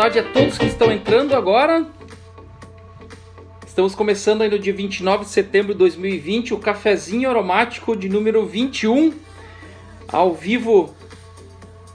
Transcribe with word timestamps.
tarde 0.00 0.18
a 0.18 0.22
todos 0.22 0.56
que 0.56 0.64
estão 0.64 0.90
entrando 0.90 1.36
agora. 1.36 1.84
Estamos 3.66 3.94
começando 3.94 4.40
aí 4.40 4.48
no 4.48 4.58
dia 4.58 4.72
29 4.72 5.26
de 5.26 5.30
setembro 5.30 5.74
de 5.74 5.78
2020 5.78 6.54
o 6.54 6.58
cafezinho 6.58 7.28
aromático 7.28 7.94
de 7.94 8.08
número 8.08 8.46
21, 8.46 9.12
ao 10.08 10.32
vivo 10.32 10.94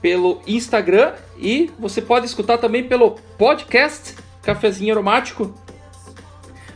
pelo 0.00 0.40
Instagram 0.46 1.14
e 1.36 1.68
você 1.80 2.00
pode 2.00 2.26
escutar 2.26 2.58
também 2.58 2.84
pelo 2.84 3.16
podcast 3.36 4.14
Cafezinho 4.40 4.92
Aromático. 4.92 5.52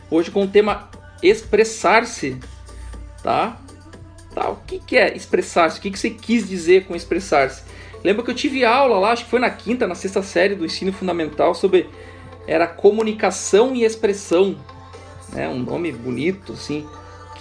Hoje 0.09 0.29
com 0.29 0.43
o 0.43 0.47
tema 0.49 0.89
expressar-se, 1.23 2.37
tá? 3.23 3.57
Tá, 4.33 4.49
o 4.49 4.57
que, 4.65 4.79
que 4.79 4.97
é 4.97 5.15
expressar-se? 5.15 5.79
O 5.79 5.81
que, 5.81 5.91
que 5.91 5.99
você 5.99 6.09
quis 6.09 6.47
dizer 6.47 6.85
com 6.85 6.95
expressar-se? 6.95 7.63
Lembra 8.03 8.23
que 8.23 8.31
eu 8.31 8.35
tive 8.35 8.65
aula 8.65 8.97
lá, 8.97 9.11
acho 9.11 9.25
que 9.25 9.29
foi 9.29 9.39
na 9.39 9.49
quinta, 9.49 9.87
na 9.87 9.95
sexta 9.95 10.23
série 10.23 10.55
do 10.55 10.65
ensino 10.65 10.91
fundamental 10.91 11.53
sobre 11.53 11.87
era 12.47 12.65
comunicação 12.65 13.75
e 13.75 13.83
expressão, 13.83 14.57
né? 15.31 15.47
Um 15.47 15.59
nome 15.59 15.91
bonito, 15.91 16.53
assim, 16.53 16.87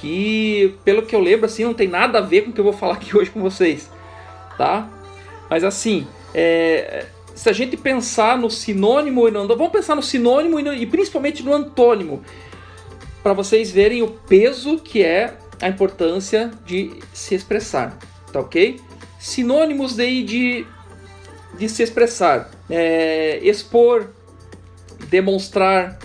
que 0.00 0.76
pelo 0.84 1.02
que 1.02 1.14
eu 1.14 1.20
lembro 1.20 1.46
assim 1.46 1.64
não 1.64 1.74
tem 1.74 1.88
nada 1.88 2.18
a 2.18 2.22
ver 2.22 2.42
com 2.42 2.50
o 2.50 2.52
que 2.52 2.60
eu 2.60 2.64
vou 2.64 2.72
falar 2.72 2.94
aqui 2.94 3.16
hoje 3.16 3.30
com 3.30 3.40
vocês, 3.40 3.90
tá? 4.58 4.88
Mas 5.48 5.64
assim, 5.64 6.06
é, 6.34 7.06
se 7.34 7.48
a 7.48 7.52
gente 7.52 7.76
pensar 7.76 8.36
no 8.36 8.50
sinônimo 8.50 9.26
e 9.26 9.30
no 9.30 9.46
vamos 9.48 9.72
pensar 9.72 9.94
no 9.94 10.02
sinônimo 10.02 10.60
e, 10.60 10.62
no, 10.62 10.74
e 10.74 10.86
principalmente 10.86 11.42
no 11.42 11.54
antônimo, 11.54 12.22
para 13.22 13.32
vocês 13.32 13.70
verem 13.70 14.02
o 14.02 14.08
peso 14.08 14.78
que 14.78 15.02
é 15.02 15.36
a 15.60 15.68
importância 15.68 16.50
de 16.64 16.98
se 17.12 17.34
expressar, 17.34 17.98
tá 18.32 18.40
ok? 18.40 18.80
Sinônimos 19.18 19.94
daí 19.94 20.22
de, 20.22 20.66
de 21.58 21.68
se 21.68 21.82
expressar: 21.82 22.50
é, 22.68 23.38
expor, 23.42 24.08
demonstrar, 25.08 25.98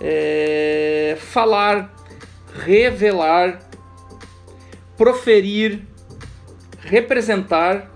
é, 0.00 1.16
falar, 1.20 1.94
revelar, 2.54 3.60
proferir, 4.96 5.82
representar, 6.80 7.90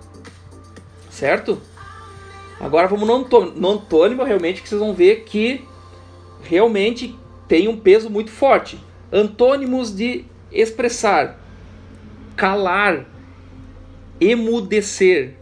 certo? 1.10 1.60
Agora 2.60 2.86
vamos 2.86 3.08
no, 3.08 3.70
antônimo, 3.70 4.22
realmente 4.22 4.62
que 4.62 4.68
vocês 4.68 4.80
vão 4.80 4.94
ver 4.94 5.24
que 5.24 5.66
realmente 6.42 7.18
tem 7.48 7.68
um 7.68 7.78
peso 7.78 8.08
muito 8.08 8.30
forte. 8.30 8.78
Antônimos 9.12 9.94
de 9.94 10.24
expressar, 10.54 11.38
calar, 12.36 13.04
emudecer, 14.20 15.34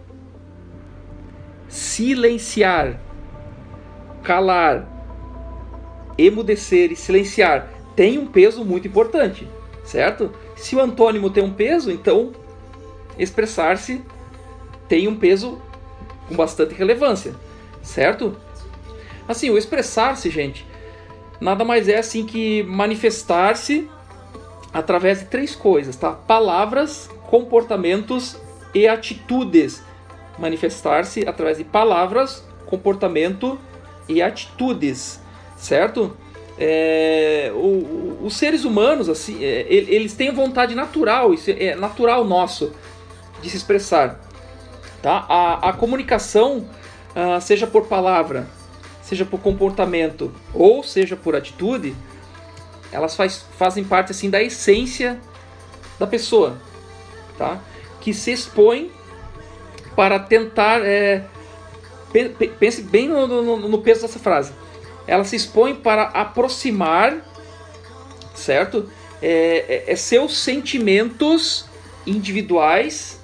silenciar, 1.68 2.98
calar, 4.22 4.88
emudecer 6.16 6.90
e 6.90 6.96
silenciar 6.96 7.70
tem 7.94 8.18
um 8.18 8.26
peso 8.26 8.64
muito 8.64 8.88
importante, 8.88 9.46
certo? 9.84 10.32
Se 10.56 10.74
o 10.74 10.80
antônimo 10.80 11.28
tem 11.28 11.44
um 11.44 11.52
peso, 11.52 11.90
então 11.90 12.32
expressar-se 13.18 14.02
tem 14.88 15.06
um 15.06 15.16
peso 15.16 15.60
com 16.28 16.34
bastante 16.34 16.74
relevância, 16.74 17.34
certo? 17.82 18.36
Assim, 19.28 19.50
o 19.50 19.58
expressar-se, 19.58 20.30
gente, 20.30 20.66
nada 21.40 21.64
mais 21.64 21.88
é 21.88 21.98
assim 21.98 22.24
que 22.24 22.62
manifestar-se 22.62 23.88
através 24.72 25.20
de 25.20 25.26
três 25.26 25.54
coisas, 25.54 25.96
tá? 25.96 26.12
Palavras, 26.12 27.10
comportamentos 27.28 28.36
e 28.74 28.88
atitudes. 28.88 29.82
Manifestar-se 30.38 31.26
através 31.28 31.58
de 31.58 31.64
palavras, 31.64 32.44
comportamento 32.66 33.58
e 34.08 34.22
atitudes, 34.22 35.20
certo? 35.56 36.16
É, 36.58 37.50
o, 37.54 38.18
os 38.22 38.36
seres 38.36 38.64
humanos, 38.64 39.08
assim, 39.08 39.44
é, 39.44 39.66
eles 39.68 40.14
têm 40.14 40.32
vontade 40.32 40.74
natural, 40.74 41.34
isso 41.34 41.50
é 41.50 41.74
natural 41.74 42.24
nosso 42.24 42.72
de 43.42 43.50
se 43.50 43.56
expressar. 43.56 44.20
Tá? 45.02 45.26
A, 45.28 45.70
a 45.70 45.72
comunicação, 45.72 46.58
uh, 47.16 47.40
seja 47.40 47.66
por 47.66 47.86
palavra, 47.86 48.46
seja 49.02 49.24
por 49.24 49.40
comportamento 49.40 50.32
ou 50.54 50.84
seja 50.84 51.16
por 51.16 51.34
atitude, 51.34 51.94
elas 52.92 53.16
faz, 53.16 53.44
fazem 53.58 53.82
parte 53.82 54.12
assim 54.12 54.28
da 54.28 54.42
essência 54.42 55.18
da 55.98 56.06
pessoa, 56.06 56.58
tá? 57.38 57.60
Que 58.00 58.12
se 58.12 58.30
expõe 58.30 58.92
para 59.96 60.18
tentar 60.18 60.82
é, 60.84 61.24
pense 62.58 62.82
bem 62.82 63.08
no, 63.08 63.26
no, 63.26 63.68
no, 63.68 63.78
peso 63.78 64.02
dessa 64.02 64.18
frase. 64.18 64.52
Ela 65.06 65.24
se 65.24 65.34
expõe 65.34 65.74
para 65.74 66.04
aproximar, 66.04 67.16
certo? 68.34 68.90
É, 69.20 69.84
é, 69.86 69.92
é 69.92 69.96
seus 69.96 70.38
sentimentos 70.38 71.64
individuais, 72.06 73.18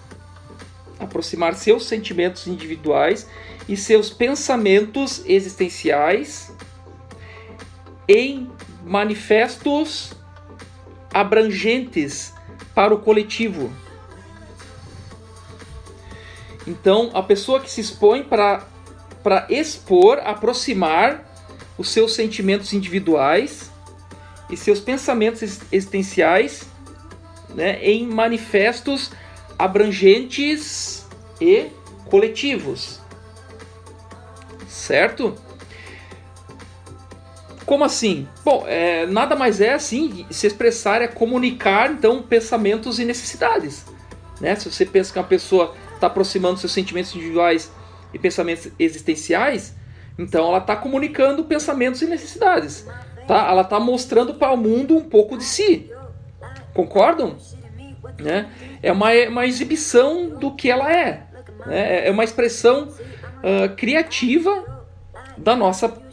aproximar 0.99 1.55
seus 1.55 1.87
sentimentos 1.87 2.47
individuais 2.47 3.29
e 3.69 3.77
seus 3.77 4.11
pensamentos 4.11 5.23
existenciais 5.27 6.53
em 8.09 8.51
manifestos 8.89 10.13
abrangentes 11.13 12.33
para 12.75 12.95
o 12.95 12.99
coletivo. 12.99 13.71
Então, 16.67 17.11
a 17.15 17.23
pessoa 17.23 17.61
que 17.61 17.71
se 17.71 17.81
expõe 17.81 18.23
para 18.23 18.67
expor, 19.49 20.19
aproximar 20.25 21.25
os 21.77 21.91
seus 21.91 22.15
sentimentos 22.15 22.73
individuais 22.73 23.71
e 24.51 24.57
seus 24.57 24.81
pensamentos 24.81 25.43
existenciais 25.71 26.67
né, 27.55 27.83
em 27.83 28.07
manifestos 28.07 29.11
abrangentes 29.59 31.07
e 31.41 31.69
coletivos. 32.07 33.01
Certo? 34.67 35.35
Como 37.69 37.85
assim? 37.85 38.27
Bom, 38.43 38.65
é, 38.67 39.05
nada 39.05 39.37
mais 39.37 39.61
é 39.61 39.75
assim, 39.75 40.25
se 40.31 40.47
expressar 40.47 41.03
é 41.03 41.07
comunicar, 41.07 41.91
então, 41.91 42.23
pensamentos 42.23 42.99
e 42.99 43.05
necessidades. 43.05 43.85
Né? 44.41 44.55
Se 44.55 44.73
você 44.73 44.87
pensa 44.87 45.13
que 45.13 45.19
uma 45.19 45.27
pessoa 45.27 45.75
está 45.93 46.07
aproximando 46.07 46.59
seus 46.59 46.73
sentimentos 46.73 47.15
individuais 47.15 47.71
e 48.15 48.19
pensamentos 48.19 48.73
existenciais, 48.79 49.77
então 50.19 50.49
ela 50.49 50.61
está 50.61 50.75
comunicando 50.77 51.45
pensamentos 51.45 52.01
e 52.01 52.07
necessidades. 52.07 52.87
Tá? 53.27 53.47
Ela 53.51 53.61
está 53.61 53.79
mostrando 53.79 54.33
para 54.33 54.51
o 54.51 54.57
mundo 54.57 54.97
um 54.97 55.05
pouco 55.05 55.37
de 55.37 55.45
si. 55.45 55.93
Concordam? 56.73 57.37
Né? 58.19 58.51
É 58.83 58.91
uma, 58.91 59.13
é 59.13 59.29
uma 59.29 59.45
exibição 59.45 60.31
do 60.31 60.55
que 60.55 60.71
ela 60.71 60.91
é. 60.91 61.23
Né? 61.67 62.09
É 62.09 62.11
uma 62.11 62.25
expressão 62.25 62.89
uh, 62.89 63.77
criativa 63.77 64.87
da 65.37 65.55
nossa 65.55 66.08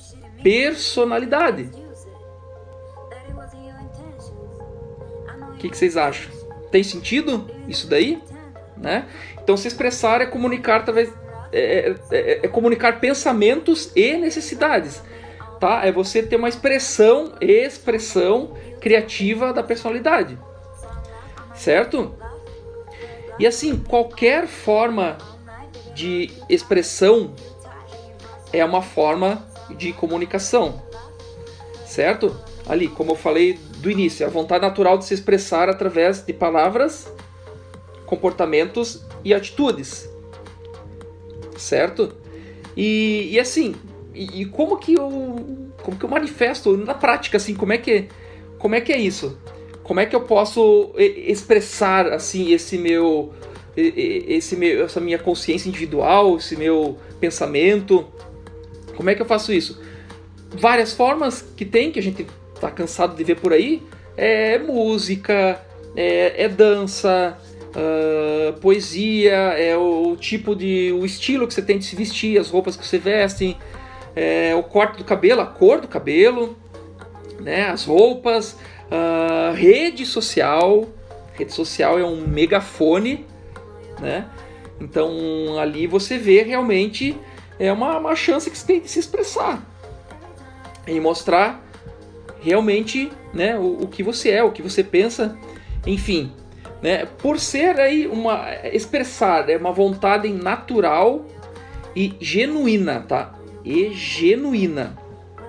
personalidade. 0.45 1.71
O 5.49 5.57
que, 5.57 5.69
que, 5.69 5.75
vocês 5.75 5.97
acham? 5.97 6.31
Tem 6.69 6.83
sentido 6.83 7.49
isso 7.67 7.89
daí? 7.89 8.21
Né? 8.77 9.07
Então, 9.41 9.57
se 9.57 9.67
expressar 9.67 10.21
é 10.21 10.27
comunicar 10.27 10.81
através 10.81 11.11
é, 11.51 11.89
é, 11.89 11.95
é, 12.11 12.45
é, 12.45 12.47
comunicar 12.47 12.99
pensamentos 12.99 13.91
e 13.95 14.17
necessidades, 14.17 15.01
tá? 15.59 15.83
É 15.83 15.91
você 15.91 16.21
ter 16.21 16.35
uma 16.35 16.49
expressão, 16.49 17.33
expressão 17.41 18.53
criativa 18.79 19.51
da 19.51 19.63
personalidade, 19.63 20.37
certo? 21.55 22.13
E 23.39 23.47
assim, 23.47 23.77
qualquer 23.77 24.45
forma 24.45 25.17
de 25.95 26.29
expressão 26.49 27.33
é 28.53 28.63
uma 28.63 28.81
forma 28.81 29.54
de 29.71 29.93
comunicação, 29.93 30.81
certo? 31.85 32.35
Ali, 32.67 32.87
como 32.87 33.11
eu 33.11 33.15
falei 33.15 33.59
do 33.77 33.89
início, 33.89 34.25
a 34.25 34.29
vontade 34.29 34.63
natural 34.63 34.97
de 34.97 35.05
se 35.05 35.13
expressar 35.13 35.69
através 35.69 36.21
de 36.21 36.33
palavras, 36.33 37.11
comportamentos 38.05 39.03
e 39.23 39.33
atitudes, 39.33 40.09
certo? 41.57 42.13
E, 42.75 43.29
e 43.31 43.39
assim, 43.39 43.75
e, 44.13 44.41
e, 44.41 44.45
como 44.45 44.77
que 44.77 44.93
eu 44.93 45.65
como 45.81 45.97
que 45.97 46.05
eu 46.05 46.09
manifesto 46.09 46.75
na 46.77 46.93
prática 46.93 47.37
assim, 47.37 47.53
como 47.53 47.73
é 47.73 47.77
que 47.77 48.07
como 48.57 48.75
é 48.75 48.81
que 48.81 48.91
é 48.91 48.97
isso? 48.97 49.37
Como 49.83 49.99
é 49.99 50.05
que 50.05 50.15
eu 50.15 50.21
posso 50.21 50.91
expressar 50.97 52.11
assim 52.11 52.51
esse 52.51 52.77
meu 52.77 53.33
esse 53.77 54.55
meu 54.55 54.85
essa 54.85 54.99
minha 54.99 55.19
consciência 55.19 55.69
individual, 55.69 56.37
esse 56.37 56.55
meu 56.55 56.97
pensamento? 57.19 58.07
Como 58.95 59.09
é 59.09 59.15
que 59.15 59.21
eu 59.21 59.25
faço 59.25 59.51
isso? 59.53 59.81
Várias 60.51 60.93
formas 60.93 61.41
que 61.55 61.65
tem, 61.65 61.91
que 61.91 61.99
a 61.99 62.03
gente 62.03 62.25
tá 62.59 62.71
cansado 62.71 63.15
de 63.15 63.23
ver 63.23 63.39
por 63.39 63.51
aí, 63.51 63.83
é 64.15 64.57
música, 64.57 65.61
é, 65.95 66.45
é 66.45 66.49
dança, 66.49 67.37
uh, 67.75 68.53
poesia, 68.59 69.33
é 69.33 69.75
o, 69.77 70.11
o, 70.11 70.15
tipo 70.15 70.55
de. 70.55 70.91
o 70.93 71.05
estilo 71.05 71.47
que 71.47 71.53
você 71.53 71.61
tem 71.61 71.77
de 71.77 71.85
se 71.85 71.95
vestir, 71.95 72.39
as 72.39 72.49
roupas 72.49 72.75
que 72.75 72.85
você 72.85 72.97
veste, 72.97 73.57
é, 74.15 74.55
o 74.55 74.63
corte 74.63 74.97
do 74.97 75.03
cabelo, 75.03 75.41
a 75.41 75.45
cor 75.45 75.81
do 75.81 75.87
cabelo, 75.87 76.57
né, 77.39 77.67
as 77.67 77.85
roupas, 77.85 78.53
uh, 78.53 79.53
rede 79.53 80.05
social. 80.05 80.87
Rede 81.33 81.51
social 81.51 81.99
é 81.99 82.05
um 82.05 82.25
megafone, 82.25 83.25
né? 83.99 84.25
Então 84.79 85.59
ali 85.59 85.85
você 85.85 86.17
vê 86.17 86.43
realmente 86.43 87.17
é 87.59 87.71
uma, 87.71 87.97
uma 87.97 88.15
chance 88.15 88.49
que 88.49 88.57
você 88.57 88.65
tem 88.65 88.81
de 88.81 88.89
se 88.89 88.99
expressar 88.99 89.63
e 90.87 90.99
mostrar 90.99 91.63
realmente 92.41 93.11
né, 93.33 93.57
o, 93.57 93.83
o 93.83 93.87
que 93.87 94.03
você 94.03 94.31
é, 94.31 94.43
o 94.43 94.51
que 94.51 94.61
você 94.61 94.83
pensa, 94.83 95.37
enfim. 95.85 96.31
Né, 96.81 97.05
por 97.05 97.39
ser 97.39 97.79
aí 97.79 98.05
uma 98.05 98.45
expressar 98.65 99.49
é 99.49 99.57
uma 99.57 99.71
vontade 99.71 100.29
natural 100.29 101.25
e 101.95 102.13
genuína, 102.19 103.03
tá? 103.07 103.33
E 103.63 103.91
genuína. 103.91 104.95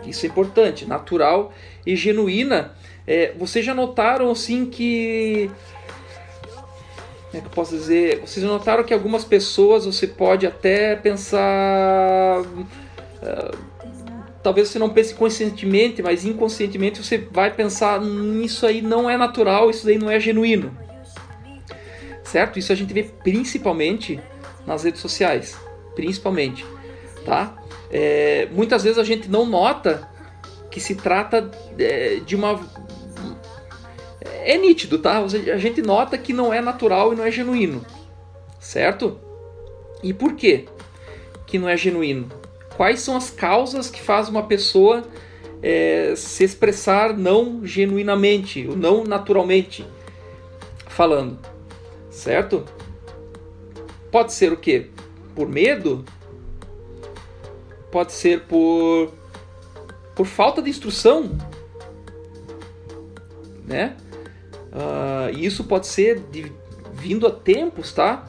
Isso 0.06 0.24
é 0.24 0.28
importante, 0.28 0.86
natural 0.86 1.52
e 1.84 1.96
genuína. 1.96 2.72
É, 3.06 3.32
vocês 3.36 3.64
já 3.64 3.74
notaram 3.74 4.30
assim 4.30 4.66
que 4.66 5.50
como 7.36 7.38
é 7.38 7.40
que 7.40 7.46
eu 7.46 7.50
posso 7.50 7.76
dizer? 7.76 8.20
Vocês 8.20 8.44
notaram 8.44 8.82
que 8.82 8.94
algumas 8.94 9.24
pessoas 9.24 9.84
você 9.84 10.06
pode 10.06 10.46
até 10.46 10.96
pensar. 10.96 12.40
Uh, 12.42 13.56
talvez 14.42 14.68
você 14.68 14.78
não 14.78 14.88
pense 14.88 15.14
conscientemente, 15.14 16.02
mas 16.02 16.24
inconscientemente 16.24 17.02
você 17.02 17.18
vai 17.18 17.52
pensar: 17.52 18.00
hum, 18.00 18.40
isso 18.42 18.64
aí 18.64 18.80
não 18.80 19.08
é 19.10 19.16
natural, 19.16 19.68
isso 19.68 19.86
aí 19.88 19.98
não 19.98 20.10
é 20.10 20.18
genuíno. 20.18 20.76
Certo? 22.24 22.58
Isso 22.58 22.72
a 22.72 22.74
gente 22.74 22.92
vê 22.92 23.02
principalmente 23.02 24.18
nas 24.66 24.84
redes 24.84 25.00
sociais. 25.00 25.58
Principalmente. 25.94 26.64
Tá? 27.24 27.56
É, 27.90 28.48
muitas 28.50 28.82
vezes 28.82 28.98
a 28.98 29.04
gente 29.04 29.28
não 29.28 29.44
nota 29.44 30.08
que 30.70 30.80
se 30.80 30.94
trata 30.94 31.50
é, 31.78 32.20
de 32.24 32.34
uma 32.34 32.60
é 34.46 34.56
nítido, 34.56 34.98
tá? 34.98 35.18
A 35.18 35.58
gente 35.58 35.82
nota 35.82 36.16
que 36.16 36.32
não 36.32 36.54
é 36.54 36.60
natural 36.60 37.12
e 37.12 37.16
não 37.16 37.24
é 37.24 37.30
genuíno, 37.30 37.84
certo? 38.60 39.18
E 40.02 40.14
por 40.14 40.34
quê 40.34 40.66
que 41.46 41.58
não 41.58 41.68
é 41.68 41.76
genuíno? 41.76 42.28
Quais 42.76 43.00
são 43.00 43.16
as 43.16 43.28
causas 43.28 43.90
que 43.90 44.00
faz 44.00 44.28
uma 44.28 44.44
pessoa 44.44 45.02
é, 45.60 46.14
se 46.16 46.44
expressar 46.44 47.16
não 47.16 47.66
genuinamente, 47.66 48.66
ou 48.68 48.76
não 48.76 49.02
naturalmente 49.02 49.84
falando, 50.86 51.38
certo? 52.08 52.64
Pode 54.12 54.32
ser 54.32 54.52
o 54.52 54.56
quê? 54.56 54.90
Por 55.34 55.48
medo? 55.48 56.04
Pode 57.90 58.12
ser 58.12 58.42
por 58.42 59.12
por 60.14 60.24
falta 60.24 60.62
de 60.62 60.70
instrução, 60.70 61.36
né? 63.66 63.96
Uh, 64.76 65.34
e 65.34 65.46
isso 65.46 65.64
pode 65.64 65.86
ser 65.86 66.20
de, 66.30 66.52
vindo 66.92 67.26
a 67.26 67.30
tempos, 67.30 67.94
tá? 67.94 68.28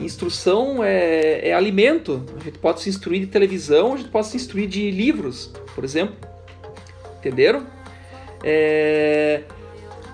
Instrução 0.00 0.82
é, 0.82 1.48
é, 1.48 1.52
alimento. 1.52 2.24
A 2.40 2.44
gente 2.44 2.58
pode 2.58 2.80
se 2.80 2.88
instruir 2.88 3.20
de 3.20 3.26
televisão, 3.26 3.94
a 3.94 3.96
gente 3.96 4.08
pode 4.08 4.28
se 4.28 4.36
instruir 4.36 4.68
de 4.68 4.90
livros, 4.92 5.52
por 5.74 5.82
exemplo. 5.82 6.14
Entenderam? 7.18 7.66
É... 8.44 9.42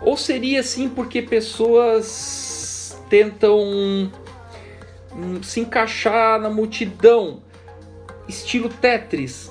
Ou 0.01 0.17
seria 0.17 0.61
assim 0.61 0.89
porque 0.89 1.21
pessoas 1.21 2.99
tentam 3.11 3.59
hum, 5.15 5.43
se 5.43 5.61
encaixar 5.61 6.41
na 6.41 6.49
multidão, 6.49 7.43
estilo 8.27 8.71
Tetris. 8.71 9.51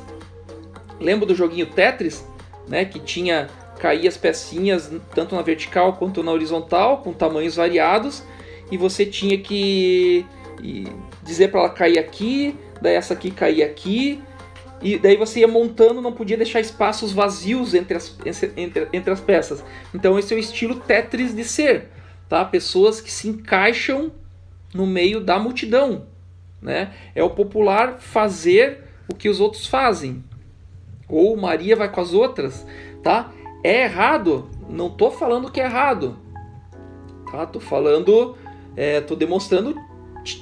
Lembra 1.00 1.28
do 1.28 1.36
joguinho 1.36 1.68
Tetris, 1.68 2.25
né? 2.68 2.86
Que 2.86 3.00
tinha 3.00 3.50
cair 3.80 4.08
as 4.08 4.18
pecinhas 4.18 4.92
tanto 5.14 5.36
na 5.36 5.42
vertical 5.42 5.94
quanto 5.94 6.24
na 6.24 6.32
horizontal, 6.32 7.00
com 7.00 7.14
tamanhos 7.14 7.56
variados, 7.56 8.24
e 8.72 8.78
você 8.78 9.06
tinha 9.06 9.38
que 9.38 10.26
dizer 11.24 11.50
para 11.50 11.62
ela 11.62 11.70
cair 11.70 12.00
aqui, 12.00 12.56
daí 12.82 12.96
essa 12.96 13.14
aqui 13.14 13.32
cair 13.32 13.64
aqui, 13.64 14.22
e 14.82 14.98
daí 14.98 15.16
você 15.16 15.40
ia 15.40 15.48
montando, 15.48 16.02
não 16.02 16.12
podia 16.12 16.38
deixar 16.38 16.60
espaços 16.60 17.12
vazios 17.12 17.74
entre 17.74 17.98
as, 17.98 18.16
entre, 18.56 18.88
entre 18.94 19.12
as 19.12 19.20
peças. 19.20 19.64
Então 19.94 20.20
esse 20.20 20.34
é 20.34 20.38
o 20.38 20.40
estilo 20.40 20.76
Tetris 20.76 21.36
de 21.36 21.44
ser, 21.44 21.90
tá? 22.30 22.46
Pessoas 22.46 23.02
que 23.02 23.12
se 23.12 23.28
encaixam 23.28 24.12
no 24.74 24.86
meio 24.86 25.20
da 25.20 25.40
multidão, 25.40 26.06
né? 26.62 26.94
É 27.16 27.24
o 27.24 27.30
popular 27.30 28.00
fazer 28.00 28.84
o 29.12 29.16
que 29.16 29.30
os 29.30 29.40
outros 29.40 29.66
fazem, 29.66 30.24
ou 31.08 31.36
Maria 31.38 31.76
vai 31.76 31.90
com 31.90 32.02
as 32.02 32.14
outras, 32.14 32.66
tá? 33.02 33.32
É 33.63 33.83
errado? 33.83 34.50
Não 34.69 34.89
tô 34.89 35.12
falando 35.12 35.51
que 35.51 35.59
é 35.59 35.65
errado. 35.65 36.18
Tá? 37.31 37.45
Tô 37.45 37.59
falando, 37.59 38.38
é, 38.75 39.01
tô 39.01 39.15
demonstrando 39.15 39.75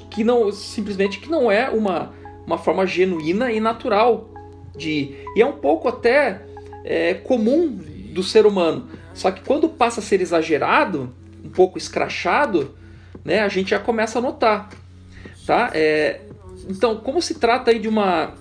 que 0.09 0.23
não 0.23 0.51
simplesmente 0.51 1.19
que 1.19 1.29
não 1.29 1.51
é 1.51 1.69
uma, 1.69 2.13
uma 2.45 2.57
forma 2.57 2.85
genuína 2.87 3.51
e 3.51 3.59
natural 3.59 4.29
de 4.75 5.15
e 5.35 5.41
é 5.41 5.45
um 5.45 5.53
pouco 5.53 5.87
até 5.87 6.41
é, 6.83 7.13
comum 7.13 7.79
do 8.13 8.23
ser 8.23 8.45
humano. 8.45 8.89
Só 9.13 9.31
que 9.31 9.41
quando 9.41 9.69
passa 9.69 9.99
a 9.99 10.03
ser 10.03 10.21
exagerado, 10.21 11.13
um 11.43 11.49
pouco 11.49 11.77
escrachado, 11.77 12.75
né, 13.23 13.39
a 13.39 13.47
gente 13.47 13.69
já 13.69 13.79
começa 13.79 14.19
a 14.19 14.21
notar, 14.21 14.69
tá? 15.45 15.71
É, 15.73 16.21
então, 16.67 16.97
como 16.97 17.21
se 17.21 17.35
trata 17.35 17.71
aí 17.71 17.79
de 17.79 17.87
uma 17.87 18.33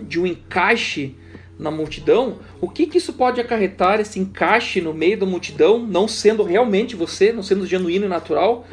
de 0.00 0.20
um 0.20 0.26
encaixe 0.26 1.16
na 1.58 1.70
multidão, 1.70 2.38
o 2.60 2.68
que, 2.68 2.86
que 2.86 2.98
isso 2.98 3.12
pode 3.12 3.40
acarretar, 3.40 4.00
esse 4.00 4.20
encaixe 4.20 4.80
no 4.80 4.94
meio 4.94 5.18
da 5.18 5.26
multidão, 5.26 5.78
não 5.78 6.06
sendo 6.06 6.44
realmente 6.44 6.94
você, 6.94 7.32
não 7.32 7.42
sendo 7.42 7.66
genuíno 7.66 8.06
e 8.06 8.08
natural, 8.08 8.64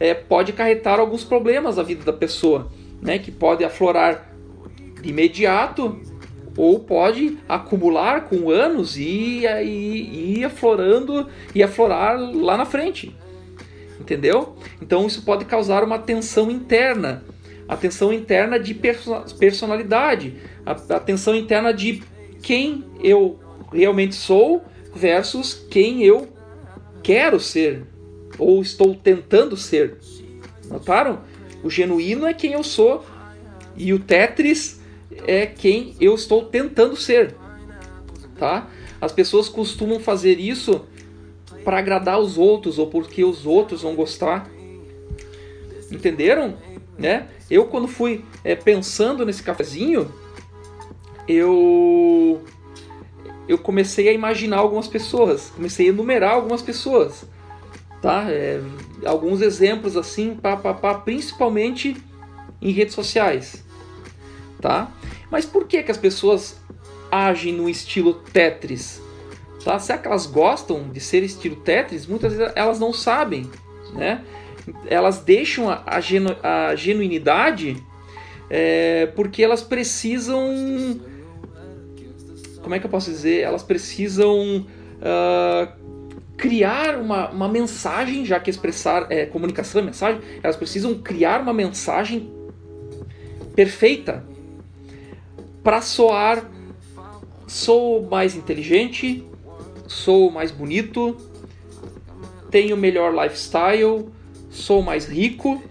é, 0.00 0.12
pode 0.12 0.52
acarretar 0.52 0.98
alguns 0.98 1.22
problemas 1.22 1.76
na 1.76 1.82
vida 1.82 2.04
da 2.04 2.12
pessoa, 2.12 2.70
né, 3.00 3.18
que 3.18 3.30
pode 3.30 3.64
aflorar 3.64 4.32
de 5.00 5.08
imediato 5.08 6.00
ou 6.56 6.80
pode 6.80 7.38
acumular 7.48 8.24
com 8.24 8.50
anos 8.50 8.96
e, 8.96 9.44
e 9.44 10.44
aflorando 10.44 11.28
e 11.54 11.62
aflorar 11.62 12.18
lá 12.18 12.56
na 12.56 12.64
frente. 12.64 13.14
Entendeu? 14.00 14.56
Então 14.80 15.06
isso 15.06 15.22
pode 15.22 15.44
causar 15.44 15.84
uma 15.84 15.98
tensão 15.98 16.50
interna, 16.50 17.24
a 17.68 17.76
tensão 17.76 18.12
interna 18.12 18.58
de 18.58 18.74
personalidade, 19.38 20.34
a 20.64 20.98
tensão 20.98 21.34
interna 21.34 21.72
de 21.72 22.02
quem 22.46 22.84
eu 23.02 23.40
realmente 23.72 24.14
sou 24.14 24.64
versus 24.94 25.52
quem 25.68 26.04
eu 26.04 26.28
quero 27.02 27.40
ser 27.40 27.82
ou 28.38 28.62
estou 28.62 28.94
tentando 28.94 29.56
ser. 29.56 29.96
Notaram? 30.70 31.22
O 31.64 31.68
genuíno 31.68 32.24
é 32.24 32.32
quem 32.32 32.52
eu 32.52 32.62
sou 32.62 33.04
e 33.76 33.92
o 33.92 33.98
Tetris 33.98 34.80
é 35.26 35.44
quem 35.44 35.96
eu 36.00 36.14
estou 36.14 36.44
tentando 36.44 36.94
ser. 36.94 37.34
Tá? 38.38 38.70
As 39.00 39.10
pessoas 39.10 39.48
costumam 39.48 39.98
fazer 39.98 40.38
isso 40.38 40.84
para 41.64 41.78
agradar 41.78 42.20
os 42.20 42.38
outros 42.38 42.78
ou 42.78 42.86
porque 42.86 43.24
os 43.24 43.44
outros 43.44 43.82
vão 43.82 43.96
gostar. 43.96 44.48
Entenderam? 45.90 46.56
Né? 46.96 47.26
Eu 47.50 47.64
quando 47.64 47.88
fui 47.88 48.24
é, 48.44 48.54
pensando 48.54 49.26
nesse 49.26 49.42
cafezinho, 49.42 50.14
eu 51.28 52.42
eu 53.48 53.58
comecei 53.58 54.08
a 54.08 54.12
imaginar 54.12 54.58
algumas 54.58 54.88
pessoas, 54.88 55.50
comecei 55.54 55.86
a 55.86 55.88
enumerar 55.90 56.32
algumas 56.32 56.62
pessoas, 56.62 57.24
tá? 58.02 58.26
É, 58.28 58.60
alguns 59.04 59.40
exemplos 59.40 59.96
assim, 59.96 60.34
pá, 60.34 60.56
pá, 60.56 60.74
pá, 60.74 60.94
principalmente 60.94 61.96
em 62.60 62.72
redes 62.72 62.94
sociais, 62.94 63.64
tá? 64.60 64.90
Mas 65.30 65.44
por 65.44 65.66
que 65.66 65.82
que 65.82 65.90
as 65.90 65.96
pessoas 65.96 66.60
agem 67.10 67.52
no 67.52 67.68
estilo 67.68 68.14
Tetris? 68.14 69.00
Tá? 69.64 69.78
Será 69.80 69.98
que 69.98 70.06
elas 70.06 70.26
gostam 70.26 70.88
de 70.90 71.00
ser 71.00 71.24
estilo 71.24 71.56
Tetris? 71.56 72.06
Muitas 72.06 72.32
vezes 72.32 72.52
elas 72.54 72.78
não 72.78 72.92
sabem, 72.92 73.50
né? 73.92 74.24
Elas 74.86 75.20
deixam 75.20 75.68
a, 75.68 75.82
a, 75.84 76.00
genu, 76.00 76.36
a 76.42 76.74
genuinidade 76.76 77.76
é, 78.48 79.06
porque 79.16 79.42
elas 79.42 79.62
precisam 79.62 81.00
como 82.66 82.74
é 82.74 82.80
que 82.80 82.86
eu 82.86 82.90
posso 82.90 83.08
dizer? 83.08 83.42
Elas 83.42 83.62
precisam 83.62 84.66
uh, 84.98 85.72
criar 86.36 86.98
uma, 86.98 87.30
uma 87.30 87.48
mensagem, 87.48 88.24
já 88.24 88.40
que 88.40 88.50
expressar 88.50 89.06
é, 89.08 89.24
comunicação 89.24 89.80
é 89.80 89.84
mensagem, 89.84 90.20
elas 90.42 90.56
precisam 90.56 90.92
criar 90.94 91.40
uma 91.40 91.52
mensagem 91.52 92.28
perfeita 93.54 94.24
para 95.62 95.80
soar 95.80 96.44
sou 97.46 98.04
mais 98.04 98.34
inteligente, 98.34 99.24
sou 99.86 100.28
mais 100.28 100.50
bonito, 100.50 101.16
tenho 102.50 102.76
melhor 102.76 103.14
lifestyle, 103.14 104.08
sou 104.50 104.82
mais 104.82 105.06
rico, 105.06 105.62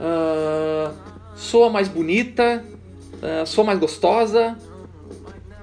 uh, 0.00 0.92
sou 1.36 1.70
mais 1.70 1.86
bonita, 1.86 2.64
uh, 3.22 3.46
sou 3.46 3.62
mais 3.62 3.78
gostosa, 3.78 4.58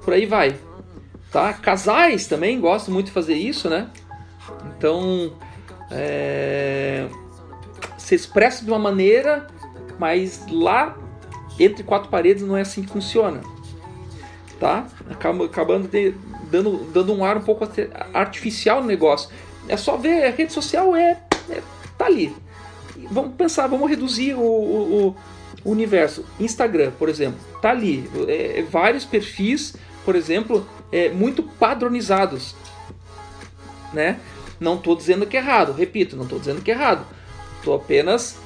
por 0.03 0.13
aí 0.13 0.25
vai. 0.25 0.55
Tá? 1.31 1.53
Casais 1.53 2.27
também 2.27 2.59
gostam 2.59 2.93
muito 2.93 3.07
de 3.07 3.13
fazer 3.13 3.35
isso, 3.35 3.69
né? 3.69 3.89
Então, 4.77 5.33
é, 5.89 7.07
se 7.97 8.15
expressa 8.15 8.65
de 8.65 8.69
uma 8.69 8.79
maneira, 8.79 9.47
mas 9.97 10.45
lá 10.49 10.97
entre 11.59 11.83
quatro 11.83 12.09
paredes 12.09 12.43
não 12.43 12.57
é 12.57 12.61
assim 12.61 12.83
que 12.83 12.89
funciona. 12.89 13.41
Tá? 14.59 14.85
Acaba, 15.09 15.45
acabando 15.45 15.87
de, 15.87 16.13
dando, 16.49 16.91
dando 16.91 17.13
um 17.13 17.23
ar 17.23 17.37
um 17.37 17.41
pouco 17.41 17.67
artificial 18.13 18.81
no 18.81 18.87
negócio. 18.87 19.29
É 19.67 19.77
só 19.77 19.95
ver, 19.97 20.25
a 20.25 20.31
rede 20.31 20.51
social 20.51 20.95
é, 20.95 21.21
é 21.49 21.61
tá 21.97 22.05
ali. 22.05 22.35
Vamos 23.09 23.35
pensar, 23.35 23.67
vamos 23.67 23.89
reduzir 23.89 24.33
o, 24.33 24.41
o, 24.41 25.15
o 25.63 25.71
universo. 25.71 26.25
Instagram, 26.39 26.91
por 26.97 27.09
exemplo, 27.09 27.39
tá 27.61 27.71
ali. 27.71 28.09
É, 28.27 28.59
é, 28.59 28.63
vários 28.63 29.05
perfis, 29.05 29.75
por 30.05 30.15
exemplo, 30.15 30.67
é, 30.91 31.09
muito 31.09 31.43
padronizados. 31.43 32.55
Né? 33.93 34.19
Não 34.59 34.75
estou 34.75 34.95
dizendo 34.95 35.25
que 35.25 35.37
é 35.37 35.39
errado, 35.39 35.73
repito, 35.73 36.15
não 36.15 36.23
estou 36.23 36.39
dizendo 36.39 36.61
que 36.61 36.71
é 36.71 36.73
errado. 36.73 37.05
Estou 37.57 37.75
apenas 37.75 38.37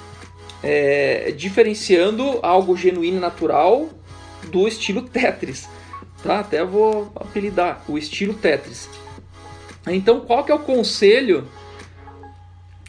é, 0.64 1.32
diferenciando 1.32 2.40
algo 2.42 2.76
genuíno 2.76 3.18
e 3.18 3.20
natural 3.20 3.90
do 4.52 4.68
estilo 4.68 5.02
Tetris. 5.02 5.68
Tá? 6.24 6.40
Até 6.40 6.64
vou 6.64 7.12
apelidar 7.16 7.84
o 7.88 7.98
estilo 7.98 8.34
Tetris. 8.34 8.90
Então, 9.88 10.22
qual 10.22 10.44
que 10.44 10.52
é 10.52 10.56
o 10.56 10.60
conselho? 10.60 11.48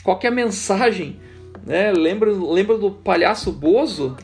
Qual 0.02 0.18
que 0.18 0.26
é 0.26 0.30
a 0.30 0.32
mensagem? 0.32 1.20
Né? 1.64 1.92
Lembra, 1.92 2.30
lembra 2.32 2.78
do 2.78 2.90
palhaço 2.90 3.52
Bozo 3.52 4.16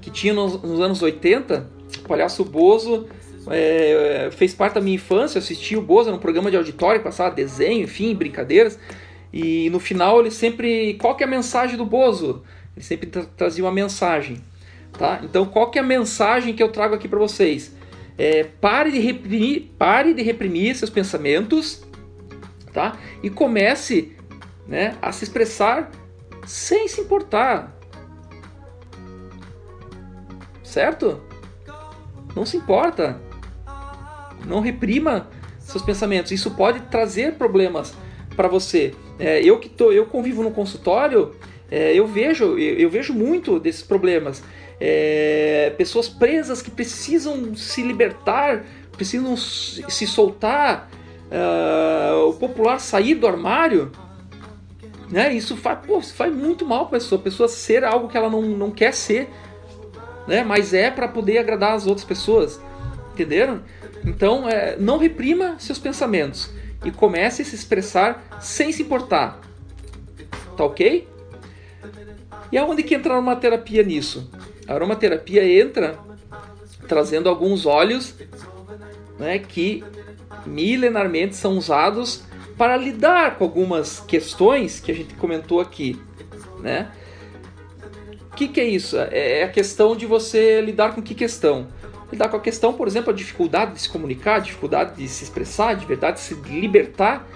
que 0.00 0.10
tinha 0.10 0.34
nos, 0.34 0.60
nos 0.60 0.80
anos 0.80 1.02
80? 1.02 1.70
O 2.04 2.08
palhaço 2.08 2.44
Bozo 2.44 3.08
é, 3.48 4.28
fez 4.32 4.54
parte 4.54 4.74
da 4.74 4.80
minha 4.80 4.96
infância, 4.96 5.38
assisti 5.38 5.76
o 5.76 5.82
Bozo 5.82 6.10
no 6.10 6.18
programa 6.18 6.50
de 6.50 6.56
auditório, 6.56 7.00
passava 7.02 7.34
desenho, 7.34 7.84
enfim, 7.84 8.14
brincadeiras. 8.14 8.78
E 9.32 9.70
no 9.70 9.78
final 9.78 10.20
ele 10.20 10.30
sempre. 10.30 10.94
Qual 10.94 11.14
que 11.14 11.22
é 11.22 11.26
a 11.26 11.30
mensagem 11.30 11.76
do 11.76 11.86
Bozo? 11.86 12.42
Ele 12.76 12.84
sempre 12.84 13.08
tra 13.08 13.24
trazia 13.24 13.64
uma 13.64 13.72
mensagem. 13.72 14.42
Tá? 14.98 15.20
Então 15.22 15.46
qual 15.46 15.70
que 15.70 15.78
é 15.78 15.82
a 15.82 15.84
mensagem 15.84 16.52
que 16.52 16.62
eu 16.62 16.70
trago 16.70 16.94
aqui 16.94 17.08
para 17.08 17.18
vocês? 17.18 17.74
É, 18.18 18.44
pare, 18.44 18.90
de 18.90 18.98
reprimir, 18.98 19.70
pare 19.78 20.12
de 20.12 20.20
reprimir 20.20 20.74
seus 20.74 20.90
pensamentos 20.90 21.82
tá? 22.72 22.98
e 23.22 23.30
comece 23.30 24.14
né, 24.66 24.96
a 25.00 25.10
se 25.10 25.24
expressar 25.24 25.90
sem 26.44 26.86
se 26.88 27.00
importar. 27.00 27.74
Certo? 30.62 31.22
Não 32.34 32.44
se 32.44 32.56
importa. 32.56 33.20
Não 34.46 34.60
reprima 34.60 35.28
seus 35.58 35.82
pensamentos. 35.82 36.32
Isso 36.32 36.50
pode 36.52 36.80
trazer 36.82 37.34
problemas 37.34 37.94
para 38.36 38.48
você. 38.48 38.94
É, 39.18 39.42
eu 39.42 39.58
que 39.58 39.68
tô, 39.68 39.92
eu 39.92 40.06
convivo 40.06 40.42
no 40.42 40.50
consultório, 40.50 41.34
é, 41.70 41.94
eu 41.94 42.06
vejo, 42.06 42.58
eu, 42.58 42.78
eu, 42.78 42.90
vejo 42.90 43.12
muito 43.12 43.60
desses 43.60 43.82
problemas. 43.82 44.42
É, 44.80 45.72
pessoas 45.76 46.08
presas 46.08 46.62
que 46.62 46.70
precisam 46.70 47.54
se 47.54 47.82
libertar, 47.82 48.64
precisam 48.92 49.36
se 49.36 50.06
soltar, 50.06 50.90
uh, 51.30 52.28
o 52.28 52.34
popular 52.34 52.80
sair 52.80 53.14
do 53.14 53.26
armário. 53.26 53.90
Né? 55.10 55.32
Isso 55.34 55.56
faz, 55.56 55.78
pô, 55.86 56.00
faz 56.00 56.34
muito 56.34 56.64
mal 56.64 56.86
para 56.86 56.98
a 56.98 57.00
pessoa, 57.00 57.20
a 57.20 57.24
pessoa 57.24 57.48
ser 57.48 57.84
algo 57.84 58.08
que 58.08 58.16
ela 58.16 58.30
não, 58.30 58.42
não 58.42 58.70
quer 58.70 58.94
ser, 58.94 59.28
né? 60.26 60.44
mas 60.44 60.72
é 60.72 60.90
para 60.90 61.08
poder 61.08 61.38
agradar 61.38 61.74
as 61.74 61.86
outras 61.86 62.04
pessoas. 62.04 62.60
Entenderam? 63.12 63.60
Então, 64.04 64.48
é, 64.48 64.76
não 64.78 64.98
reprima 64.98 65.56
seus 65.58 65.78
pensamentos 65.78 66.50
e 66.84 66.90
comece 66.90 67.42
a 67.42 67.44
se 67.44 67.54
expressar 67.54 68.38
sem 68.40 68.72
se 68.72 68.82
importar. 68.82 69.40
Tá 70.56 70.64
ok? 70.64 71.08
E 72.52 72.58
aonde 72.58 72.82
que 72.82 72.94
entra 72.94 73.12
a 73.12 73.16
aromaterapia 73.16 73.82
nisso? 73.82 74.30
A 74.66 74.74
aromaterapia 74.74 75.44
entra 75.60 75.98
trazendo 76.88 77.28
alguns 77.28 77.66
óleos 77.66 78.14
né, 79.18 79.38
que 79.38 79.84
milenarmente 80.46 81.36
são 81.36 81.56
usados 81.56 82.24
para 82.56 82.76
lidar 82.76 83.36
com 83.36 83.44
algumas 83.44 84.00
questões 84.00 84.80
que 84.80 84.90
a 84.90 84.94
gente 84.94 85.14
comentou 85.14 85.60
aqui, 85.60 86.00
né? 86.58 86.90
O 88.32 88.36
que, 88.36 88.48
que 88.48 88.60
é 88.60 88.64
isso? 88.64 88.98
É, 88.98 89.40
é 89.40 89.44
a 89.44 89.48
questão 89.48 89.94
de 89.94 90.06
você 90.06 90.60
lidar 90.60 90.94
com 90.94 91.02
que 91.02 91.14
questão? 91.14 91.68
Lidar 92.12 92.28
com 92.28 92.36
a 92.36 92.40
questão, 92.40 92.72
por 92.72 92.88
exemplo, 92.88 93.10
a 93.10 93.14
dificuldade 93.14 93.74
de 93.74 93.80
se 93.80 93.88
comunicar, 93.88 94.36
a 94.36 94.38
dificuldade 94.40 94.96
de 94.96 95.08
se 95.08 95.24
expressar, 95.24 95.74
de 95.74 95.86
verdade 95.86 96.18
de 96.18 96.22
se 96.22 96.34
libertar, 96.34 97.26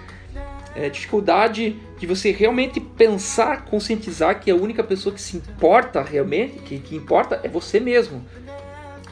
é, 0.74 0.88
dificuldade 0.88 1.76
de 1.98 2.06
você 2.06 2.32
realmente 2.32 2.80
pensar, 2.80 3.64
conscientizar 3.64 4.40
que 4.40 4.50
a 4.50 4.56
única 4.56 4.82
pessoa 4.82 5.14
que 5.14 5.20
se 5.20 5.36
importa 5.36 6.02
realmente, 6.02 6.58
que, 6.58 6.78
que 6.78 6.96
importa, 6.96 7.40
é 7.42 7.48
você 7.48 7.78
mesmo, 7.78 8.24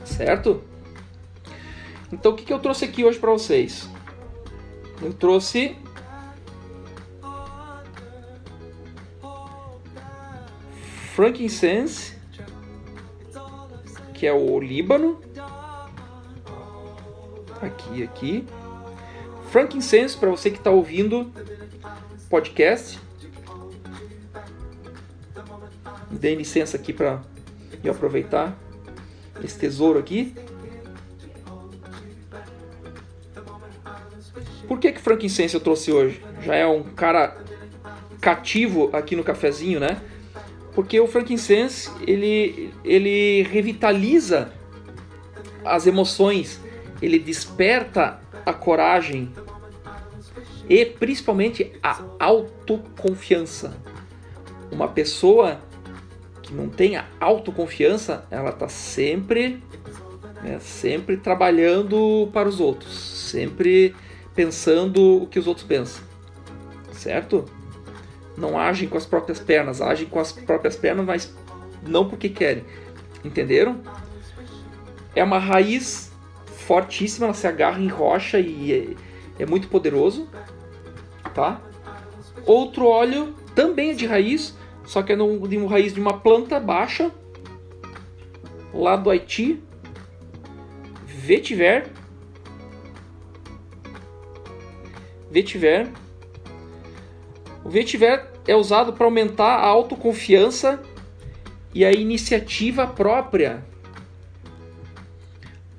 certo? 0.05 0.63
Então 2.13 2.33
o 2.33 2.35
que, 2.35 2.45
que 2.45 2.53
eu 2.53 2.59
trouxe 2.59 2.85
aqui 2.85 3.05
hoje 3.05 3.19
para 3.19 3.31
vocês? 3.31 3.89
Eu 5.01 5.13
trouxe 5.13 5.77
frankincense, 11.15 12.15
que 14.15 14.27
é 14.27 14.33
o 14.33 14.59
Líbano, 14.61 15.21
aqui, 17.83 18.03
aqui. 18.03 18.45
Frankincense, 19.51 20.17
para 20.17 20.31
você 20.31 20.51
que 20.51 20.59
está 20.59 20.71
ouvindo 20.71 21.31
podcast. 22.29 22.99
Dê 26.11 26.35
licença 26.35 26.77
aqui 26.77 26.93
para 26.93 27.23
eu 27.83 27.93
aproveitar 27.93 28.57
esse 29.43 29.59
tesouro 29.59 29.99
aqui. 29.99 30.35
Por 34.69 34.79
que 34.79 34.93
que 34.93 35.01
frankincense 35.01 35.55
eu 35.55 35.61
trouxe 35.61 35.93
hoje? 35.93 36.23
Já 36.43 36.55
é 36.55 36.67
um 36.67 36.83
cara 36.83 37.37
cativo 38.21 38.89
aqui 38.93 39.17
no 39.17 39.25
cafezinho, 39.25 39.81
né? 39.81 40.01
Porque 40.75 40.99
o 40.99 41.07
frankincense 41.07 41.91
ele 42.07 42.73
ele 42.85 43.43
revitaliza 43.43 44.51
as 45.65 45.87
emoções 45.87 46.61
ele 47.03 47.19
desperta 47.19 48.21
a 48.47 48.53
coragem 48.53 49.33
e 50.69 50.87
principalmente 50.87 51.73
a 51.83 52.01
autoconfiança. 52.19 53.77
Uma 54.71 54.89
pessoa 54.89 55.61
que 56.41 56.55
não 56.55 56.69
tem 56.69 56.97
a 56.97 57.05
autoconfiança, 57.21 58.25
ela 58.31 58.51
está 58.51 58.69
sempre, 58.69 59.63
né, 60.43 60.59
sempre 60.61 61.17
trabalhando 61.17 62.31
para 62.33 62.49
os 62.49 62.61
outros, 62.61 62.97
sempre 62.97 63.95
pensando 64.35 65.25
o 65.25 65.27
que 65.27 65.39
os 65.39 65.47
outros 65.47 65.67
pensam, 65.67 66.03
certo? 66.93 67.45
Não 68.37 68.59
agem 68.59 68.89
com 68.89 68.97
as 68.97 69.05
próprias 69.05 69.41
pernas, 69.41 69.83
agem 69.83 70.07
com 70.07 70.19
as 70.19 70.33
próprias 70.33 70.77
pernas, 70.77 71.05
mas 71.05 71.35
não 71.87 72.09
porque 72.09 72.29
querem. 72.29 72.65
Entenderam? 73.23 73.83
É 75.15 75.23
uma 75.23 75.39
raiz 75.39 76.12
fortíssima, 76.63 77.27
ela 77.27 77.35
se 77.35 77.47
agarra 77.47 77.81
em 77.81 77.89
rocha 77.89 78.39
e 78.39 78.97
é, 79.39 79.43
é 79.43 79.47
muito 79.47 79.69
poderoso, 79.69 80.29
tá? 81.35 81.61
Outro 82.47 82.87
óleo 82.87 83.35
também 83.55 83.91
é 83.91 83.95
de 83.95 84.07
raiz, 84.07 84.57
só 84.85 85.03
que 85.03 85.13
é 85.13 85.17
no, 85.17 85.47
de 85.47 85.57
uma 85.57 85.71
raiz 85.71 85.93
de 85.93 86.01
uma 86.01 86.19
planta 86.19 86.59
baixa, 86.59 87.11
lá 88.73 88.97
do 88.97 89.11
Haiti, 89.11 89.63
vetiver, 91.05 91.91
vetiver. 95.31 95.89
O 97.65 97.69
vetiver 97.69 98.33
é 98.47 98.57
usado 98.57 98.93
para 98.93 99.05
aumentar 99.05 99.57
a 99.57 99.67
autoconfiança 99.67 100.83
e 101.75 101.85
a 101.85 101.93
iniciativa 101.93 102.87
própria 102.87 103.65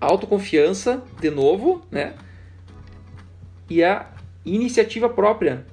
autoconfiança, 0.04 1.04
de 1.20 1.30
novo, 1.30 1.84
né? 1.92 2.14
E 3.70 3.84
a 3.84 4.12
iniciativa 4.46 5.10
própria. 5.10 5.66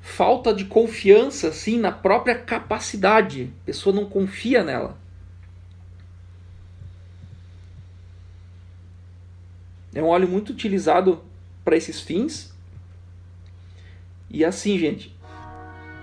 Falta 0.00 0.52
de 0.52 0.66
confiança, 0.66 1.52
sim, 1.52 1.78
na 1.78 1.90
própria 1.90 2.34
capacidade. 2.34 3.52
A 3.62 3.66
pessoa 3.66 3.94
não 3.94 4.04
confia 4.04 4.62
nela. 4.62 4.98
É 9.94 10.02
um 10.02 10.08
óleo 10.08 10.28
muito 10.28 10.50
utilizado 10.50 11.22
para 11.64 11.76
esses 11.76 12.00
fins. 12.00 12.52
E 14.28 14.44
assim, 14.44 14.76
gente, 14.78 15.14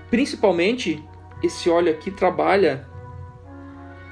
principalmente 0.09 1.03
esse 1.43 1.69
óleo 1.69 1.91
aqui 1.91 2.09
trabalha 2.09 2.87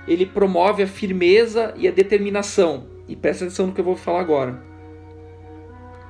ele 0.10 0.26
promove 0.26 0.82
a 0.82 0.88
firmeza 0.88 1.72
e 1.78 1.88
a 1.88 1.92
determinação. 1.92 2.88
E 3.08 3.16
presta 3.16 3.46
atenção 3.46 3.68
no 3.68 3.74
que 3.74 3.80
eu 3.80 3.86
vou 3.86 3.96
falar 3.96 4.22
agora. 4.22 4.62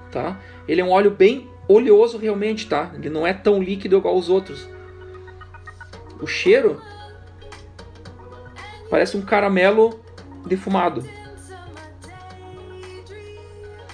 Tá? 0.10 0.40
Ele 0.68 0.80
é 0.80 0.84
um 0.84 0.90
óleo 0.90 1.12
bem 1.12 1.50
oleoso 1.68 2.18
realmente, 2.18 2.68
tá? 2.68 2.92
Ele 2.96 3.10
não 3.10 3.28
é 3.28 3.34
tão 3.34 3.62
líquido 3.62 3.98
igual 3.98 4.18
os 4.18 4.30
outros. 4.30 4.68
O 6.22 6.26
cheiro 6.26 6.82
parece 8.90 9.18
um 9.18 9.22
caramelo 9.22 10.00
defumado. 10.46 11.04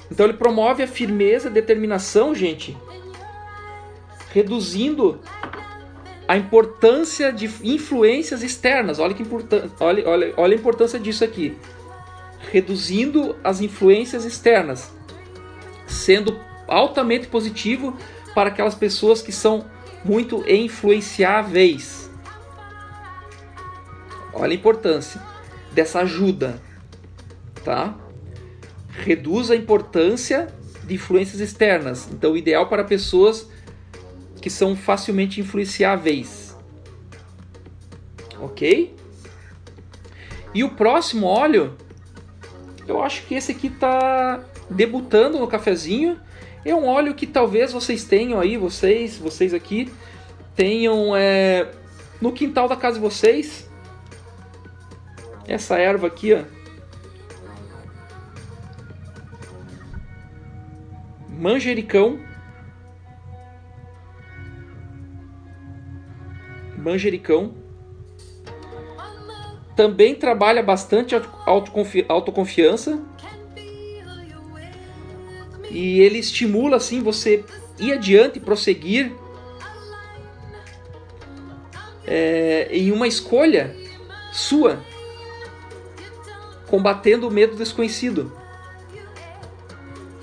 Então 0.10 0.28
ele 0.28 0.38
promove 0.38 0.84
a 0.84 0.88
firmeza, 0.88 1.50
a 1.50 1.52
determinação, 1.52 2.34
gente, 2.34 2.78
reduzindo 4.32 5.20
a 6.28 6.38
importância 6.38 7.32
de 7.32 7.50
influências 7.64 8.42
externas. 8.42 9.00
Olha 9.00 9.14
que 9.14 9.22
importante, 9.22 9.72
olha, 9.80 10.08
olha, 10.08 10.34
olha 10.38 10.56
a 10.56 10.60
importância 10.60 11.00
disso 11.00 11.24
aqui. 11.24 11.58
Reduzindo 12.52 13.36
as 13.44 13.62
influências 13.62 14.26
externas, 14.26 14.92
sendo 15.88 16.40
altamente 16.68 17.28
positivo 17.28 17.96
para 18.34 18.50
aquelas 18.50 18.76
pessoas 18.76 19.22
que 19.22 19.32
são 19.32 19.66
muito 20.04 20.44
influenciáveis. 20.50 22.10
Olha 24.34 24.52
a 24.52 24.56
importância 24.56 25.22
dessa 25.72 26.02
ajuda, 26.02 26.62
tá? 27.64 27.96
Reduz 28.90 29.50
a 29.52 29.56
importância 29.56 30.48
de 30.84 30.96
influências 30.96 31.40
externas. 31.40 32.08
Então, 32.12 32.36
ideal 32.36 32.68
para 32.68 32.84
pessoas 32.84 33.48
que 34.46 34.50
são 34.52 34.76
facilmente 34.76 35.42
influenciáveis. 35.42 36.56
Ok? 38.40 38.96
E 40.54 40.64
o 40.64 40.70
próximo 40.70 41.26
óleo, 41.26 41.76
eu 42.88 43.02
acho 43.02 43.26
que 43.26 43.34
esse 43.34 43.54
aqui 43.54 43.66
está 43.66 44.40
debutando 44.70 45.40
no 45.40 45.48
cafezinho. 45.48 46.20
É 46.64 46.76
um 46.76 46.86
óleo 46.86 47.16
que 47.16 47.26
talvez 47.26 47.74
vocês 47.74 48.04
tenham 48.04 48.40
aí, 48.40 48.56
vocês, 48.56 49.18
vocês 49.18 49.52
aqui, 49.52 49.92
tenham 50.56 51.16
é, 51.18 51.72
no 52.22 52.32
quintal 52.32 52.68
da 52.68 52.76
casa 52.76 52.98
de 52.98 53.02
vocês. 53.02 53.68
Essa 55.48 55.80
erva 55.80 56.06
aqui, 56.06 56.36
ó. 56.36 56.44
Manjericão. 61.30 62.35
Manjericão. 66.86 67.56
Também 69.76 70.14
trabalha 70.14 70.62
bastante 70.62 71.16
autoconfi 71.46 72.06
autoconfiança. 72.08 73.02
E 75.72 76.00
ele 76.00 76.20
estimula 76.20 76.78
assim 76.78 77.02
você 77.02 77.44
ir 77.80 77.92
adiante, 77.92 78.40
prosseguir 78.40 79.12
é, 82.06 82.68
em 82.72 82.92
uma 82.92 83.08
escolha 83.08 83.76
sua, 84.32 84.80
combatendo 86.68 87.28
o 87.28 87.32
medo 87.32 87.56
desconhecido. 87.56 88.32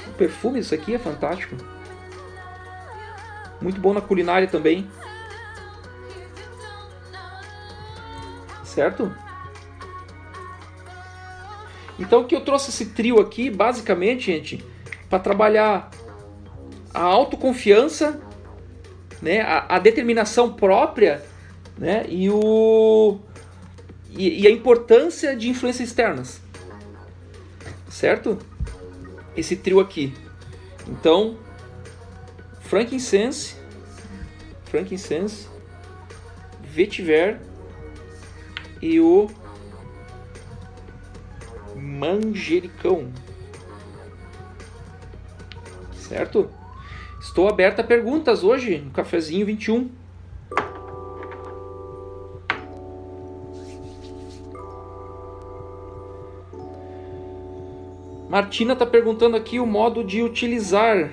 O 0.07 0.13
perfume 0.15 0.61
disso 0.61 0.75
aqui 0.75 0.95
é 0.95 0.99
fantástico. 0.99 1.57
Muito 3.61 3.81
bom 3.81 3.93
na 3.93 4.01
culinária 4.01 4.47
também. 4.47 4.89
Certo? 8.73 9.15
Então 11.99 12.25
que 12.25 12.35
eu 12.35 12.41
trouxe 12.41 12.71
esse 12.71 12.87
trio 12.87 13.21
aqui, 13.21 13.51
basicamente, 13.51 14.27
gente, 14.27 14.65
para 15.09 15.19
trabalhar 15.19 15.91
a 16.93 17.03
autoconfiança, 17.03 18.21
né, 19.21 19.41
a, 19.41 19.77
a, 19.77 19.79
determinação 19.79 20.53
própria, 20.53 21.23
né, 21.79 22.05
e 22.09 22.29
o 22.29 23.19
e, 24.11 24.43
e, 24.43 24.47
a 24.47 24.51
importância 24.51 25.35
de 25.35 25.49
influências 25.49 25.89
externas, 25.89 26.41
certo? 27.89 28.39
Esse 29.35 29.57
trio 29.57 29.81
aqui. 29.81 30.13
Então, 30.87 31.39
frankincense, 32.61 33.57
frankincense, 34.65 35.47
vetiver 36.61 37.41
e 38.83 38.99
o 38.99 39.31
manjericão. 41.77 43.13
Certo? 45.95 46.51
Estou 47.21 47.49
aberto 47.49 47.79
a 47.81 47.85
perguntas 47.85 48.43
hoje 48.43 48.79
no 48.79 48.91
cafezinho 48.91 49.47
21. 49.47 49.89
Martina 58.29 58.73
está 58.73 58.87
perguntando 58.87 59.37
aqui 59.37 59.61
o 59.61 59.67
modo 59.67 60.03
de 60.03 60.23
utilizar 60.23 61.11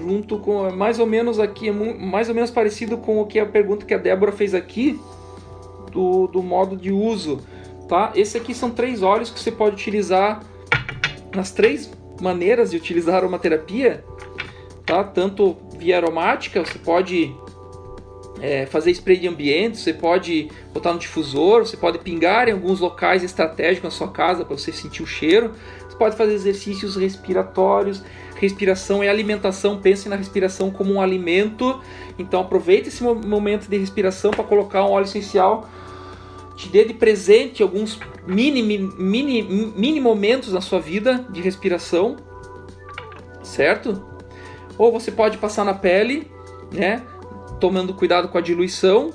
junto 0.00 0.38
com 0.38 0.70
mais 0.70 0.98
ou 0.98 1.06
menos 1.06 1.38
aqui 1.38 1.70
mais 1.70 2.28
ou 2.28 2.34
menos 2.34 2.50
parecido 2.50 2.96
com 2.96 3.20
o 3.20 3.26
que 3.26 3.38
a 3.38 3.46
pergunta 3.46 3.84
que 3.84 3.92
a 3.92 3.98
Débora 3.98 4.32
fez 4.32 4.54
aqui 4.54 4.98
do, 5.94 6.26
do 6.26 6.42
modo 6.42 6.76
de 6.76 6.90
uso, 6.90 7.40
tá? 7.88 8.12
Esse 8.14 8.36
aqui 8.36 8.52
são 8.52 8.70
três 8.70 9.02
óleos 9.02 9.30
que 9.30 9.38
você 9.38 9.52
pode 9.52 9.76
utilizar 9.76 10.42
nas 11.34 11.52
três 11.52 11.90
maneiras 12.20 12.72
de 12.72 12.76
utilizar 12.76 13.16
aromaterapia, 13.16 14.04
tá? 14.84 15.04
Tanto 15.04 15.56
via 15.78 15.96
aromática, 15.96 16.64
você 16.64 16.78
pode 16.78 17.34
é, 18.40 18.66
fazer 18.66 18.90
spray 18.90 19.18
de 19.18 19.28
ambiente, 19.28 19.78
você 19.78 19.92
pode 19.92 20.50
botar 20.72 20.92
no 20.92 20.98
difusor, 20.98 21.64
você 21.64 21.76
pode 21.76 21.98
pingar 21.98 22.48
em 22.48 22.52
alguns 22.52 22.80
locais 22.80 23.22
estratégicos 23.22 23.84
na 23.84 23.90
sua 23.90 24.08
casa 24.08 24.44
para 24.44 24.56
você 24.56 24.72
sentir 24.72 25.02
o 25.02 25.06
cheiro. 25.06 25.52
Você 25.88 25.96
pode 25.96 26.16
fazer 26.16 26.34
exercícios 26.34 26.96
respiratórios, 26.96 28.02
respiração 28.36 29.04
e 29.04 29.08
alimentação. 29.08 29.80
Pense 29.80 30.08
na 30.08 30.16
respiração 30.16 30.70
como 30.70 30.94
um 30.94 31.00
alimento. 31.00 31.80
Então 32.18 32.40
aproveite 32.40 32.88
esse 32.88 33.02
momento 33.02 33.68
de 33.68 33.78
respiração 33.78 34.32
para 34.32 34.44
colocar 34.44 34.84
um 34.84 34.90
óleo 34.90 35.04
essencial 35.04 35.68
te 36.56 36.68
dê 36.68 36.84
de 36.84 36.94
presente 36.94 37.62
alguns 37.62 37.98
mini, 38.26 38.62
mini, 38.62 39.42
mini 39.42 40.00
momentos 40.00 40.52
na 40.52 40.60
sua 40.60 40.80
vida 40.80 41.26
de 41.30 41.40
respiração, 41.40 42.16
certo? 43.42 44.04
Ou 44.78 44.92
você 44.92 45.10
pode 45.10 45.38
passar 45.38 45.64
na 45.64 45.74
pele, 45.74 46.30
né? 46.72 47.02
Tomando 47.60 47.94
cuidado 47.94 48.28
com 48.28 48.38
a 48.38 48.40
diluição. 48.40 49.12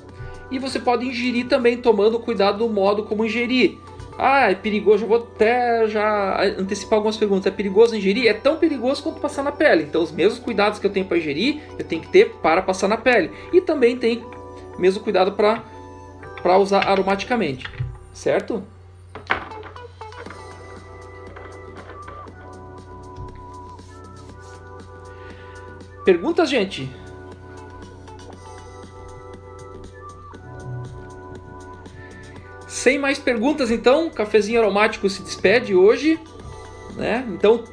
E 0.52 0.58
você 0.58 0.80
pode 0.80 1.06
ingerir 1.06 1.48
também, 1.48 1.78
tomando 1.78 2.20
cuidado 2.20 2.60
do 2.60 2.70
modo 2.70 3.04
como 3.04 3.26
ingerir. 3.26 3.78
Ah, 4.18 4.52
é 4.52 4.56
perigoso. 4.56 5.04
Eu 5.04 5.08
vou 5.08 5.18
até 5.18 5.88
já 5.88 6.44
antecipar 6.58 6.98
algumas 6.98 7.18
perguntas. 7.18 7.46
É 7.46 7.52
perigoso 7.52 7.96
ingerir? 7.96 8.28
É 8.28 8.34
tão 8.34 8.58
perigoso 8.58 9.04
quanto 9.04 9.22
passar 9.22 9.44
na 9.44 9.52
pele. 9.52 9.84
Então, 9.84 10.02
os 10.02 10.12
mesmos 10.12 10.40
cuidados 10.40 10.80
que 10.80 10.88
eu 10.88 10.92
tenho 10.92 11.06
para 11.06 11.18
ingerir, 11.18 11.62
eu 11.78 11.86
tenho 11.86 12.02
que 12.02 12.10
ter 12.10 12.32
para 12.42 12.62
passar 12.62 12.88
na 12.88 12.98
pele. 12.98 13.32
E 13.54 13.62
também 13.62 13.96
tem 13.96 14.24
mesmo 14.78 15.04
cuidado 15.04 15.34
para 15.34 15.64
para 16.42 16.58
usar 16.58 16.88
aromaticamente, 16.88 17.66
certo? 18.14 18.64
Perguntas, 26.04 26.50
gente? 26.50 26.90
Sem 32.68 32.98
mais 32.98 33.20
perguntas, 33.20 33.70
então, 33.70 34.10
cafezinho 34.10 34.60
aromático 34.60 35.10
se 35.10 35.22
despede 35.22 35.76
hoje, 35.76 36.20
né? 36.96 37.28
Então, 37.30 37.64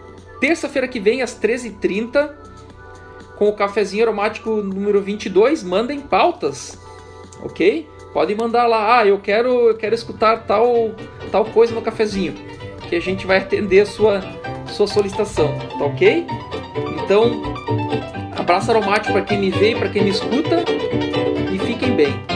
terça-feira 0.40 0.88
que 0.88 1.00
vem 1.00 1.22
às 1.22 1.38
13h30, 1.40 2.35
com 3.37 3.48
o 3.48 3.52
cafezinho 3.55 4.02
aromático 4.02 4.50
número 4.57 5.00
22, 5.00 5.62
mandem 5.62 6.00
pautas, 6.00 6.79
ok? 7.42 7.88
Pode 8.16 8.35
mandar 8.35 8.66
lá, 8.66 9.00
ah, 9.00 9.07
eu 9.07 9.18
quero, 9.18 9.68
eu 9.68 9.76
quero 9.76 9.94
escutar 9.94 10.38
tal, 10.46 10.92
tal 11.31 11.44
coisa 11.44 11.74
no 11.74 11.83
cafezinho, 11.83 12.33
que 12.88 12.96
a 12.96 13.00
gente 13.00 13.26
vai 13.26 13.37
atender 13.37 13.81
a 13.81 13.85
sua, 13.85 14.22
sua 14.68 14.87
solicitação, 14.87 15.52
tá 15.79 15.85
ok? 15.85 16.26
Então, 17.05 17.42
abraço 18.35 18.70
aromático 18.70 19.12
para 19.12 19.20
quem 19.20 19.38
me 19.38 19.50
vê 19.50 19.72
e 19.72 19.74
para 19.74 19.90
quem 19.90 20.02
me 20.02 20.09
escuta 20.09 20.64
e 21.52 21.59
fiquem 21.59 21.94
bem. 21.94 22.36